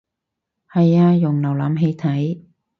[0.71, 2.41] 係啊用瀏覽器睇